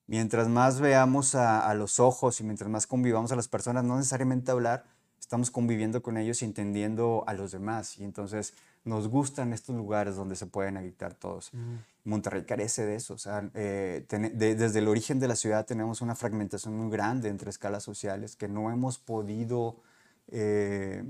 [0.07, 4.51] mientras más veamos a, los ojos y mientras más convivamos a las personas, no necesariamente
[4.51, 4.85] hablar,
[5.19, 7.99] estamos conviviendo con ellos y entendiendo a los demás.
[7.99, 11.53] Y entonces nos gustan estos lugares donde se pueden habitar todos.
[11.55, 11.77] Mm.
[12.05, 13.15] Monterrey carece de eso.
[13.15, 17.51] O sea, eh, desde el origen de la ciudad tenemos una fragmentación muy grande entre
[17.51, 19.81] escalas sociales que no hemos podido
[20.29, 21.05] eh,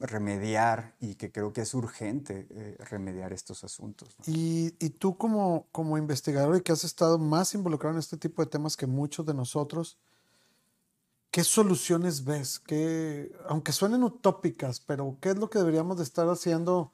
[0.00, 4.16] remediar y que creo que es urgente eh, remediar estos asuntos.
[4.26, 8.42] Y, y, tú como, como investigador y que has estado más involucrado en este tipo
[8.42, 9.98] de temas que muchos de nosotros,
[11.30, 12.58] ¿qué soluciones ves?
[12.58, 16.92] ¿Qué, aunque suenen utópicas, pero ¿qué es lo que deberíamos de estar haciendo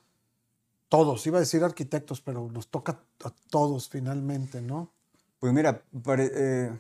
[0.89, 1.27] todos?
[1.27, 4.93] Iba a decir arquitectos, pero nos toca a todos finalmente, ¿no?
[5.41, 5.83] Pues mira,
[6.19, 6.79] eh,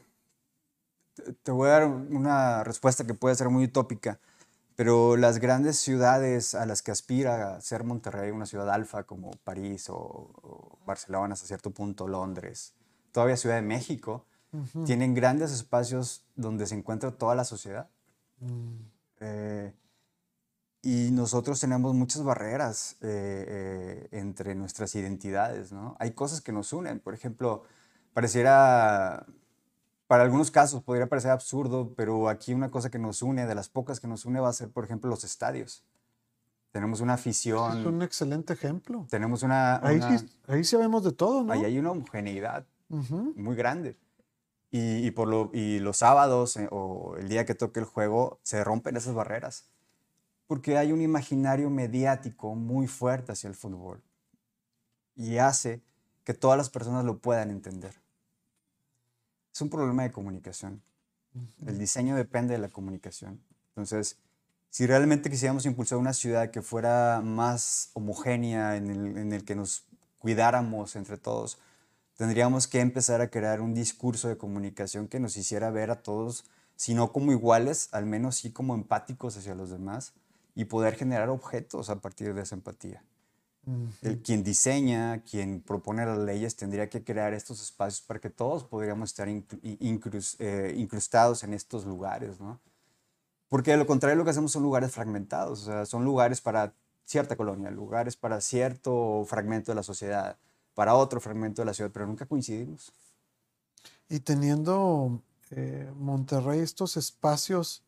[1.42, 4.20] te voy a dar una respuesta que puede ser muy utópica
[4.76, 9.30] pero las grandes ciudades a las que aspira a ser Monterrey, una ciudad alfa como
[9.44, 12.74] París o, Barcelona, hasta cierto punto Londres,
[13.12, 14.26] todavía Ciudad de México,
[14.84, 17.88] tienen grandes espacios donde se encuentra toda la sociedad.
[18.40, 18.74] Mm.
[19.20, 19.72] Eh,
[20.82, 25.96] y nosotros tenemos muchas barreras eh, eh, entre nuestras identidades, ¿no?
[26.00, 27.62] Hay cosas que nos unen, por ejemplo,
[28.12, 29.24] pareciera
[30.12, 33.70] para algunos casos podría parecer absurdo, pero aquí una cosa que nos une, de las
[33.70, 35.86] pocas que nos une, va a ser, por ejemplo, los estadios.
[36.70, 37.80] Tenemos una afición.
[37.80, 39.06] Es un excelente ejemplo.
[39.08, 39.76] Tenemos una.
[39.76, 41.54] Ahí, sí, ahí sabemos de todo, ¿no?
[41.54, 43.96] Ahí hay una homogeneidad muy grande.
[44.70, 48.62] Y, por lo, y los sábados eh, o el día que toque el juego se
[48.62, 49.70] rompen esas barreras.
[50.46, 54.02] Porque hay un imaginario mediático muy fuerte hacia el fútbol.
[55.16, 55.80] Y hace
[56.22, 58.01] que todas las personas lo puedan entender
[59.52, 60.82] es un problema de comunicación.
[61.66, 63.40] El diseño depende de la comunicación.
[63.70, 64.18] Entonces,
[64.70, 69.54] si realmente quisiéramos impulsar una ciudad que fuera más homogénea, en el, en el, que
[69.54, 69.84] nos
[70.18, 71.58] cuidáramos entre todos,
[72.16, 76.44] tendríamos que empezar a crear un discurso de comunicación que nos hiciera ver a todos,
[76.76, 80.14] si no como iguales, al menos sí como empáticos hacia los demás
[80.54, 83.02] y poder generar objetos a partir de esa empatía.
[84.02, 88.64] El, quien diseña, quien propone las leyes, tendría que crear estos espacios para que todos
[88.64, 92.60] podríamos estar eh, incrustados en estos lugares, ¿no?
[93.48, 96.74] Porque de lo contrario lo que hacemos son lugares fragmentados, o sea, son lugares para
[97.04, 100.38] cierta colonia, lugares para cierto fragmento de la sociedad,
[100.74, 102.92] para otro fragmento de la ciudad, pero nunca coincidimos.
[104.08, 105.20] Y teniendo
[105.50, 107.82] eh, Monterrey estos espacios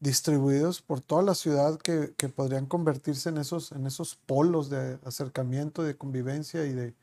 [0.00, 4.98] distribuidos por toda la ciudad que, que, podrían convertirse en esos, en esos polos de
[5.04, 6.94] acercamiento, de convivencia y de,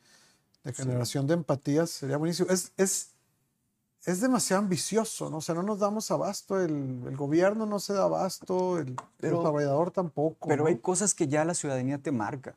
[0.64, 2.50] de generación de empatías, sería buenísimo.
[2.50, 3.12] Es, es,
[4.06, 5.38] es, demasiado ambicioso, ¿no?
[5.38, 9.92] O sea, no nos damos abasto, el, el gobierno no se da abasto, el, pero,
[9.92, 10.48] tampoco.
[10.48, 12.56] Pero hay cosas que ya la ciudadanía te marca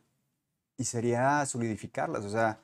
[0.77, 2.25] y sería solidificarlas.
[2.25, 2.61] O sea,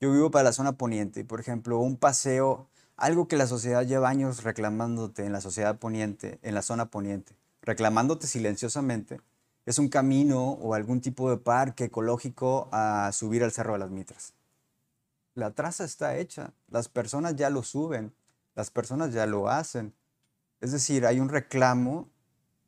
[0.00, 3.84] yo vivo para la zona poniente y, por ejemplo, un paseo algo que la sociedad
[3.86, 9.20] lleva años reclamándote en la sociedad poniente, en la zona poniente, reclamándote silenciosamente,
[9.66, 13.90] es un camino o algún tipo de parque ecológico a subir al Cerro de las
[13.90, 14.32] Mitras.
[15.34, 18.14] La traza está hecha, las personas ya lo suben,
[18.54, 19.92] las personas ya lo hacen.
[20.60, 22.08] Es decir, hay un reclamo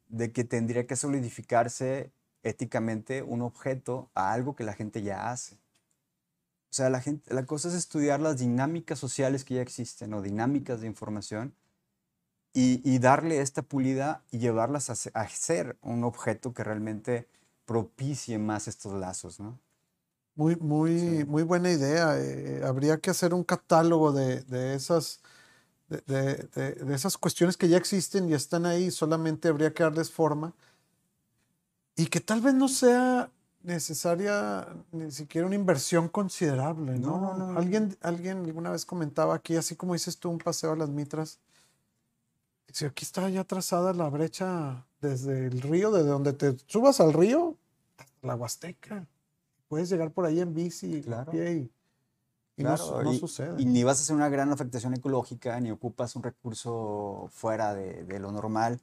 [0.08, 2.10] de que tendría que solidificarse
[2.42, 5.56] éticamente un objeto a algo que la gente ya hace.
[6.70, 10.20] O sea, la, gente, la cosa es estudiar las dinámicas sociales que ya existen o
[10.20, 11.54] dinámicas de información
[12.52, 17.28] y, darle esta pulida y llevarlas a, ser un objeto que realmente
[17.66, 19.60] propicie más estos lazos, ¿no?
[20.34, 22.18] Muy, muy, muy buena idea.
[22.18, 25.20] Eh, habría que hacer un catálogo de, esas,
[25.88, 26.02] de,
[26.54, 30.52] de, esas cuestiones que ya existen y están ahí, solamente habría que darles forma.
[31.96, 33.30] Y que tal vez no sea
[33.62, 37.56] necesaria ni siquiera una inversión considerable, ¿no?
[37.56, 41.38] Alguien, alguien alguna vez comentaba aquí, así como dices tú, un paseo a las mitras.
[42.66, 47.12] Dice, aquí está ya trazada la brecha desde el río, desde donde te subas al
[47.12, 47.56] río,
[48.22, 49.06] la Huasteca.
[49.68, 51.32] Puedes llegar por ahí en bici, claro.
[51.34, 51.70] y,
[52.56, 53.60] no, sucede.
[53.60, 58.04] Y ni vas a hacer una gran afectación ecológica, ni ocupas un recurso fuera de,
[58.04, 58.80] de lo normal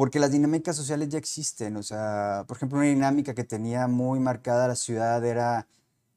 [0.00, 1.76] porque las dinámicas sociales ya existen.
[1.76, 5.66] O sea, por ejemplo, una dinámica que tenía muy marcada la ciudad era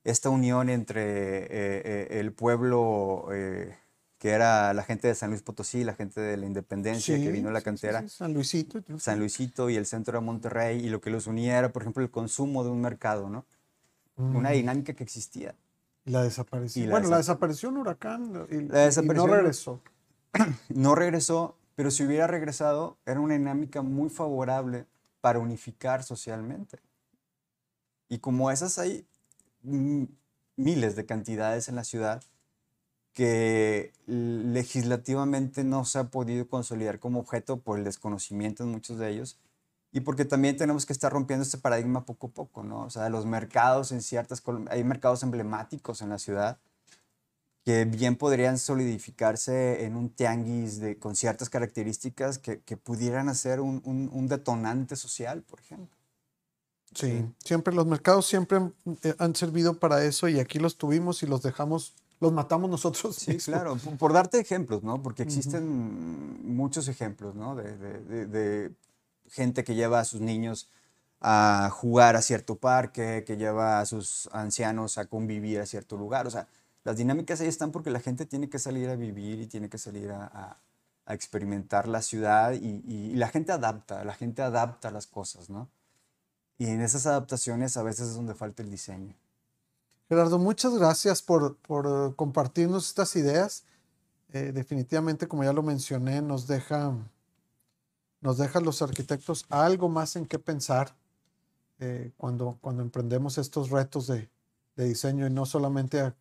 [0.05, 3.75] esta unión entre eh, eh, el pueblo eh,
[4.19, 7.49] que era la gente de San Luis Potosí, la gente de la Independencia que vino
[7.49, 8.01] a la sí, sí, cantera.
[8.03, 8.81] sí, San Luisito.
[8.99, 12.01] San Luisito y el centro de Monterrey, y lo que los unía era, por ejemplo,
[12.03, 13.45] el consumo de un mercado, ¿no?
[14.15, 14.53] Una Mm.
[14.53, 15.55] dinámica que existía.
[16.05, 16.85] Y la desaparición.
[16.85, 19.81] Y la bueno, la desap- desaparición huracán y, La y desaparición- no regresó.
[20.69, 24.85] No regresó, pero si hubiera regresado, era una dinámica muy favorable
[25.21, 26.79] para unificar socialmente.
[28.09, 29.07] Y como esas hay
[29.63, 30.03] mm,
[30.55, 32.23] miles de cantidades en la ciudad
[33.13, 39.09] que legislativamente no se ha podido consolidar como objeto por el desconocimiento en muchos de
[39.09, 39.39] ellos
[39.91, 42.81] y porque también tenemos que estar rompiendo este paradigma poco a poco, ¿no?
[42.85, 46.57] O sea, los mercados en ciertas, hay mercados emblemáticos en la ciudad
[47.63, 53.61] que bien podrían solidificarse en un tianguis de, con ciertas características que, que pudieran hacer
[53.61, 55.95] un, un- un detonante social, por ejemplo.
[56.93, 61.27] Sí, siempre los mercados siempre han, eh, servido para eso y aquí los tuvimos y
[61.27, 63.15] los dejamos, los matamos nosotros.
[63.15, 63.45] Sí, mismos.
[63.45, 65.01] claro, por, por darte ejemplos, ¿no?
[65.01, 67.55] Porque existen muchos ejemplos, ¿no?
[67.55, 68.71] De- de- de
[69.29, 70.69] gente que lleva a sus niños
[71.19, 76.27] a jugar a cierto parque, que lleva a sus ancianos a convivir a cierto lugar.
[76.27, 76.47] O sea,
[76.83, 79.77] las dinámicas ahí están porque la gente tiene que salir a vivir y tiene que
[79.77, 80.57] salir a, a-
[81.05, 85.69] a experimentar la ciudad y, y la gente adapta, la gente adapta las cosas, ¿no?
[86.57, 89.13] Y en esas adaptaciones a veces es donde falta el diseño.
[90.07, 93.65] Gerardo, muchas gracias por, por compartirnos estas ideas.
[94.31, 96.95] Eh, definitivamente, como ya lo mencioné, nos deja,
[98.21, 100.95] nos deja los arquitectos algo más en qué pensar
[101.79, 104.29] eh, cuando, cuando emprendemos estos retos de,
[104.75, 106.15] de diseño y no solamente a,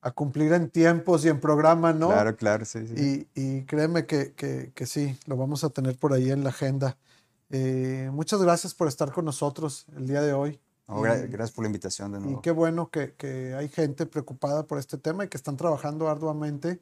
[0.00, 2.08] a cumplir en tiempos y en programa, ¿no?
[2.08, 3.28] Claro, claro, sí, sí.
[3.34, 6.50] Y, y créeme que, que- que sí, lo vamos a tener por ahí en la
[6.50, 6.96] agenda.
[7.50, 10.60] Eh, muchas gracias por estar con nosotros el día de hoy.
[10.86, 12.42] No, gra- Y- gracias por la invitación de y nuevo.
[12.42, 16.80] qué bueno que, que hay gente preocupada por este tema y que están trabajando arduamente,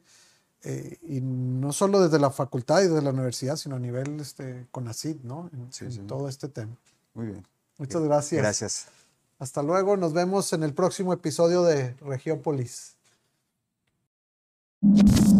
[0.63, 4.67] eh, y no solo desde la facultad y desde la universidad, sino a nivel este,
[4.71, 5.49] CONACYT, ¿no?
[5.53, 5.99] En, Sí, en sí.
[6.07, 6.75] todo este tema.
[7.13, 7.47] Muy bien.
[7.77, 8.41] Muchas gracias.
[8.41, 8.87] Gracias.
[9.39, 9.97] Hasta luego.
[9.97, 12.96] Nos vemos en el próximo episodio de Regiópolis.
[14.83, 15.36] you